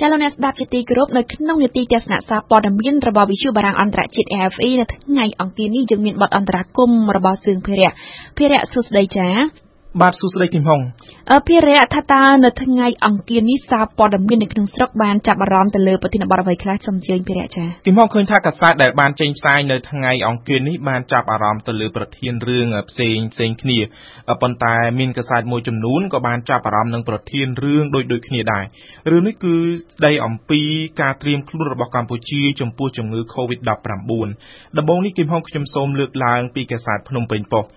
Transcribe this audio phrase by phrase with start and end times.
[0.00, 7.90] ចាលោកអ្នកស្ដាប់ជាទីគោរពនៅក្នុងនេតិទស្សនៈសារព័ត៌មានរបស់វិទ្យុបារាំងអន្តរជាតិ AFE នៅថ្ងៃអង្គារនេះយើងមានបទអន្តរាគមរបស់សឿងភិរៈ
[8.36, 9.28] ភិរៈសុស្ដីចា
[10.02, 10.80] បាទសួស្តីគឹមហុង
[11.32, 23.78] អភិរៈថាតើនៅថ្ងៃអង្គារនេះសារព័ត៌មាននៅក្នុងស្រុកបានចាប់អារម្មណ៍ទៅលើប្រធានបទអ្វីខ្លះសូមជើញភិរៈចាគឹមហុងឃើញថាកាសែតដែលបានចេញផ្សាយនៅថ្ងៃអង្គារនេះបានចាប់អារម្មណ៍ទៅលើប្រធានរឿងផ្សេងផ្សេងគ្នា
[24.42, 28.64] ប៉ុន្តែមានកាសែតមួយចំនួនក៏បានចាប់អារម្មណ៍នឹងប្រធានរឿងដូចដូចគ្នាដែរ
[29.10, 29.54] រឿងនេះគឺ
[29.94, 30.60] ស្ដីអំពី
[31.00, 33.70] ការត្រៀមខ្លួនរបស់កម្ពុជាចំពោះជំងឺ Covid-19
[34.78, 37.72] ដំបូងនេះគឹមហុងខ្ញុំសូមលើកឡើងពីកាសែតភ្នំពេញប៉ុស្តិ៍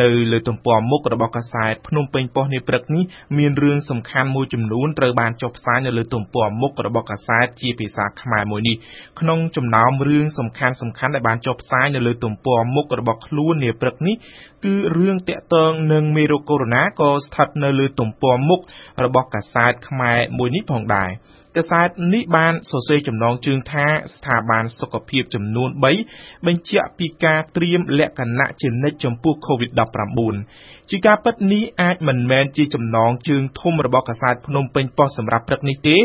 [0.00, 3.04] នៅលើទំព័រមុខរបស់កាសែតភ្នំពេញប៉ុស្តិ៍នាព្រឹកនេះ
[3.38, 8.76] មានរឿងសំខាន់មួយចំនួនត្រូវបានចុះផ្សាយនៅលើទំព័រមុខរបស់កាសែតជាភាសាខ្មែរមួយនេះ
[9.20, 14.16] ក្នុងចំណោមរឿងសំខាន់សំខាន់ដែលបានចុះផ្សាយនៅលើទំព័រមុខរបស់ខ្លួននាព្រឹកនេះ
[14.64, 18.60] គឺរឿងតាក់ទងនឹងមេរោគកូវីដ -19 ក៏ស្ថិតនៅលើទំព័រមុខ
[19.04, 21.10] របស់កាសែតខ្មែរមួយនេះផងដែរ
[21.56, 25.68] កាសែតនេះបានសរសេរចំណងជើងថាស្ថាប័នសុខភាពចំនួន
[26.06, 35.96] 3បញ្ជាក់ពីការត្រៀមលក្ខណៈជានិច្ចចំពោះ COVID-19 ជាការពិតនេះអាចមិនមែនជាចំណងជើងធំរបស់កាសែតភ្នំពេញប៉ុស្តិ៍សម្រាប់ព្រឹកនេះទេ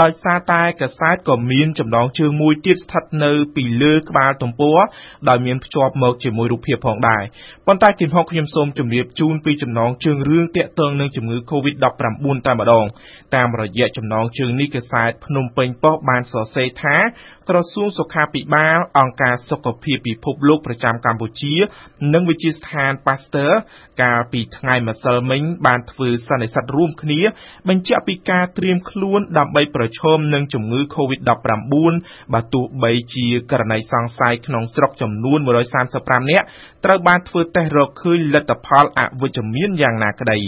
[0.00, 4.78] ដោយសារតែកាសែតក៏មានចំណងជើងមួយទៀតស្ថិតនៅពីលើក្បាលទំព័រ
[5.28, 7.22] ដោយមានភ្ជាប់មកជាមួយរូបភាពផងដែរ
[7.66, 12.84] ប៉ុន្តែគឹមហុកខ្ញុំសូមជម្រាបជូនពីចំណងជើងរឿងទាក់ទងនឹងជំងឺ Covid-19 តែម្ដង
[13.34, 16.96] តាមរយៈចំណងជើងនេះកាសែតភ្នំពេញប៉ុស្តិ៍បានសរសេរថា
[17.48, 21.54] ក្រសួងសុខាភិបាលអង្គការសុខភាពពិភពលោកប្រចាំកម្ពុជា
[22.14, 23.52] និងវិទ្យាស្ថាន Pasteur
[24.02, 27.20] កាលពីថ្ងៃម្សិលមិញបានធ្វើសន្និសីទរួមគ្នា
[27.68, 31.74] បញ្ជាក់ពីការត្រៀមខ្លួនដើម្បីប្រឈមនឹងជំងឺ Covid-19
[32.34, 35.38] បើទោះបីជាករណីសង្ស័យក្នុងស្រុកចំនួន
[35.84, 36.46] 135នាក់
[36.84, 40.40] ត្រូវបានធ្វើតេស្តរកឃើញលទ្ធផលអវិជ្ជមានយ៉ាងណាក្តី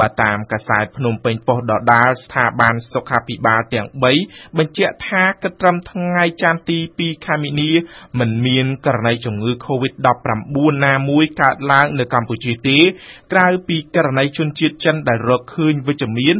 [0.00, 3.86] បើតាមកាសែតភ្នំពេញប៉ុស្តិ៍ដដាលស្ថាប័នសុខាភិបាលទាំង
[4.22, 7.70] 3បញ្ជាក់ថាគិតត្រឹមថ្ងៃច័ន្ទទី2ខែមីនា
[8.18, 12.78] មិនមានករណីជំងឺ Covid-19 ណាមួយកើតឡើងនៅកម្ពុជាទេ
[13.32, 16.34] ក្រៅពីករណីជនជាតិចិនដែលរកឃើញវិជ្ជមាន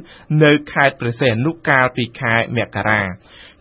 [0.45, 3.03] នៅខេត្តព្រះសីហនុកាលពីខែមករា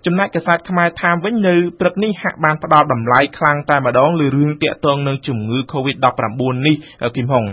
[0.06, 6.76] ចំណែកកាសែតខ្មែរថាមវិញនៅព្រឹកនេះហាក់បានផ្ដល់តម្លៃខ្លាំងតែម្ដងលើរឿងតាក់ទងនឹងជំងឺ Covid-19 នេះ
[7.16, 7.46] គឹមហុង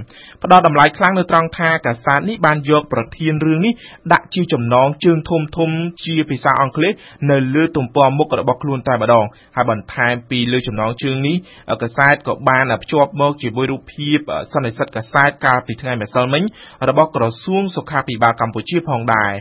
[0.43, 3.73] ផ្ដល់តម្លៃខ្លាំងនៅត្រង់ថាកាសែតនេះបានយកប្រធានរឿងនេះ
[4.13, 5.71] ដាក់ជាចំណងជើងធំធំ
[6.05, 6.93] ជាភាសាអង់គ្លេស
[7.31, 9.25] នៅលើទំព័រមុខរបស់ខ្លួនតែម្ដង
[9.57, 11.37] ហើយបន្ថែមពីលើចំណងជើងនេះ
[11.83, 14.19] កាសែតក៏បានភ្ជាប់មកជាមួយរូបភាព
[14.53, 16.43] សន្និសីទកាសែតកាលពីថ្ងៃម្សិលមិញ
[16.89, 19.33] របស់ក្រសួងសុខាភិបាលកម្ពុជាផងដែរ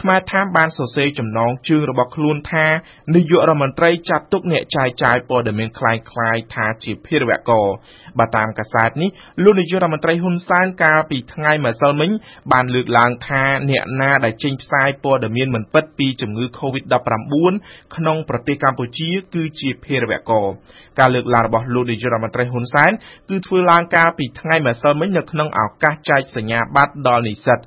[0.00, 2.66] ខ្មែរថាមបានសរសេរចំណងជើងរបស់ខ្លួនថា
[3.14, 7.66] នាយករដ្ឋមន្ត្រីចាត់ទុកអ្នកចាយចាយព័ត៌មានคล้ายคล้ายថាជាភារវករ
[8.18, 9.10] បើតាមកាសែតនេះ
[9.42, 12.10] លោកនាយករដ្ឋមន្ត្រីហ៊ុនសែនកាលពីថ្ងៃម្សិលមិញ
[12.52, 17.34] បានលើកឡើងថាអ្នកណាដែលចេញផ្សាយព័ត៌មានមិនពិតពីជំងឺ Covid-19
[17.96, 20.46] ក្នុងប្រទេសកម្ពុជា គឺជាភារវករ
[20.98, 22.90] ការលើកឡើងរបស់លោកនាយករដ្ឋមន្ត្រីហ៊ុនសែន
[23.28, 27.60] គឺធ្វើឡើងកាលពីថ្ងៃម្សិលមិញនៅក្នុងឱកាសចែកសញ្ញាបត្រដល់និស្សិត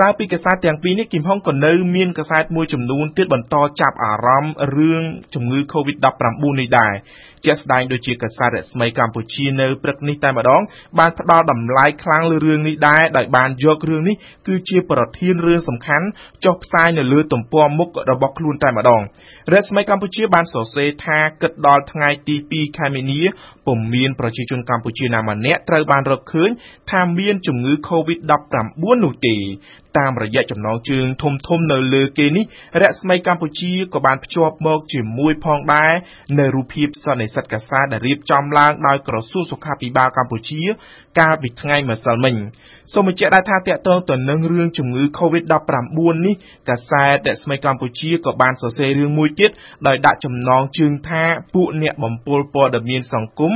[0.00, 5.02] ក្រៅពីកាសែតទាំងពីរនេះគឹមហុងក៏នៅមានកាសែតមួយចំនួនទៀតបន្តចាប់អារម្មណ៍រឿង
[5.34, 6.04] ជំងឺ Covid-19
[6.60, 6.92] នេះដែរ
[7.44, 10.62] ជាក់ស្ដែងដូចជាកាសែតរស្មីកម្ពុជានៅព្រឹកនេះតែម្ដង
[10.98, 16.06] បានផ្ដល់តម្លៃខ្លាំងលើរឿងនេះដែរដោយបានយករឿងនេះគឺជាប្រធានរឿងសំខាន់
[16.44, 19.00] ចុះផ្សាយនៅលើទំព័រមុខរបស់ខ្លួនតែម្ដង
[19.52, 23.20] រស្មីកម្ពុជាបានសរសេរថាគិតដល់ថ្ងៃទី2ខែមីនា
[23.66, 26.50] ពុំមានប្រជាជនកម្ពុជាណាម្នាក់ត្រូវបានរកឃើញ
[26.90, 28.54] ថាមានជំងឺ Covid-19
[29.04, 29.36] នោះទេ
[29.98, 32.44] តាមរយៈចំណងជើងធំធំនៅលើគេនេះ
[32.82, 35.92] រស្មីកម្ពុជាក៏បានភ្ជាប់មកជាមួយផងដែរ
[36.38, 40.62] នៅរូបភាពសន្និសីទកាសែតដែលរៀបចំឡើងដោយក្រសួងសុខាភិបាលកម្ពុជា
[41.18, 42.36] កាលពីថ្ងៃម្សិលមិញ
[42.94, 46.34] សូមបញ្ជាក់ដែរថាតកតងទៅនឹងរឿងជំងឺ Covid-19 នេះ
[46.68, 49.50] កាសែតរស្មីកម្ពុជាក៏បានសរសេររឿងមួយទៀត
[49.86, 51.22] ដោយដាក់ចំណងជើងថា
[51.54, 53.52] ពួកអ្នកបំពុលព័ត៌មានសង្គម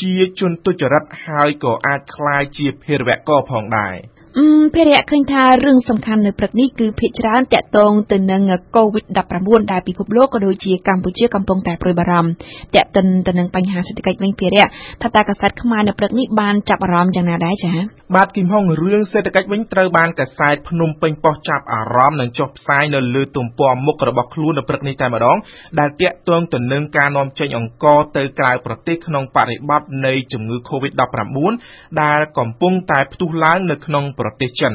[0.00, 3.96] ជាជនទុច្ចរិតហើយក៏អាចក្លាយជាភេរវករផងដែរ
[4.29, 4.29] អឺ
[4.74, 8.42] ភារៈឃើញថារឿងសំខាន់នៅព្រឹកនេះគឺភាគច្រើនតាក់ទងទៅនឹង
[8.76, 12.30] COVID-19 ដែលពិភពលោកក៏ដូចជាកម្ពុជាកំពុងតែព្រួយបារម្ភ
[12.74, 14.66] តាក់ទិនទៅនឹងបញ្ហាសេដ្ឋកិច្ចវិញភារៈ
[15.02, 17.78] ថាតើកាសែតខ្មែរនៅព្រឹកនេះបានចាប់អារម្មណ៍យ៉ាងណាដែរចា៎
[18.16, 25.36] បាទគឹមហុងរឿងសេដ្ឋកិច្ចវិញត្រូវបានកាសែតភ្នំពេញប៉ុស្តិ៍ចាប់អារម្មណ៍និងចុះផ្សាយនៅលើទំព័រមុខរបស់ខ្លួននៅព្រឹកនេះតែម្ដង
[25.78, 34.74] ដែលតាក់ទងទៅនឹងការនាំចេញអង្ករទៅក្រៅប្រទេសក្នុងបរិបទនៃជំងឺ COVID-19 ដែលកំពុងតែផ្ទុះឡើងនៅក្នុងប្រទេសចិន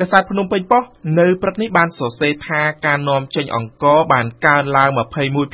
[0.00, 0.90] កាសែតភ្នំពេញប៉ុស្តិ៍
[1.20, 4.90] នៅព្រឹកនេះបានសរសេរថាការនាំចេញអង្ករបានកើនឡើង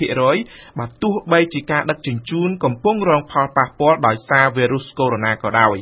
[0.06, 5.76] 21%បើទោះបីជាការដឹកជញ្ជូនកំពុងរងផលប៉ះពាល់ដោយសារវីរុសកូវីដ -19 ក៏ដោយ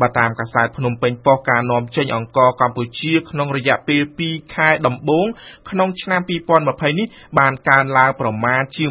[0.00, 5.26] បើតាមកាសែតភ្នំពេញប៉ុស្តិ៍ការនាំចេញអង្ករកម្ពុជាក្នុងរយៈពេល2ខែដំបូង
[5.70, 6.20] ក្នុងឆ្នាំ
[6.60, 7.06] 2020នេះ
[7.38, 8.88] បានកើនឡើងប្រមាណជាង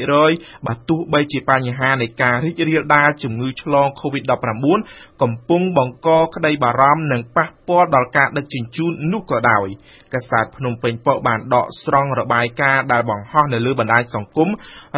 [0.00, 9.68] 21%បើទោះបីជាបញ្ហានៃការរីករាលដាលជំងឺឆ្លង COVID-19 កំពុងបង្កក្តីបារម្ភនិងប៉ះពាល់ដល់ការដឹកជញ្ជូននោះក៏ដោយ
[10.14, 14.48] កាសែតភ្នំពេញប៉ុស្តិ៍បានដកស្រង់របាយការណ៍ដែលបង្ហោះនៅលើបណ្ដាញសង្គម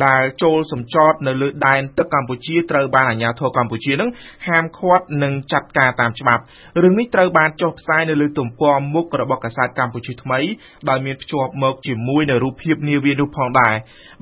[0.07, 4.11] ដែលចូលសម្ចតនៅលើដែនទឹកកម្ពុជាត្រូវបានអាជ្ញាធរកម្ពុជានឹង
[4.49, 6.43] ហាមឃាត់និងចាត់ការតាមច្បាប់
[6.83, 10.41] រឿងនេះត្រូវបានចុះផ្សាយនៅលើទំព័រមុខរបស់កាសែតកម្ពុជាថ្មី
[10.89, 13.75] ដោយមានភ្ជាប់មកជាមួយនៅរូបភាពនាវានោះផងដែរ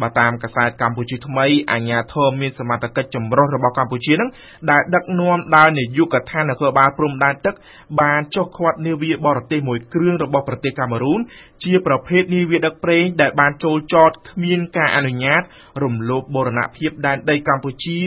[0.03, 4.31] បើតាមកាសែតកម្ពុជាថ្មីអាជ្ញាធរមានសមត្ថកិច្ចចម្រុះរបស់កម្ពុជានឹង
[4.71, 7.55] ដែលដឹកនាំដោយនាយកដ្ឋាននគរបាលព្រំដែនទឹក
[8.01, 11.21] បានចុះឃាត់នាវាបរទេសមួយគ្រឿងរបស់ប្រទេសកាមេរូន
[11.65, 15.43] ជាប្រភេទនាវាដឹកប្រេងដែលបានចូលចតគ្មានការអនុញ្ញាត
[15.83, 17.99] រំលោភបូរណភាពដែនដីកម្ពុជា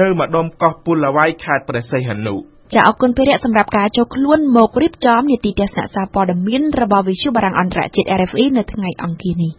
[0.00, 2.36] នៅម្ដុំកោះពុលឡាវ៉ៃខេត្តព្រះសីហនុ
[2.74, 9.52] ចាអរគុណភិរិយសម្រាប់ការចូលខ្លួនមករៀបចំនីតិទេសនាសារព័ត៌មានរបស់វិទ្យុបារាំងអន្តរជាតិ RFE នៅថ្ងៃអង្គារនេះ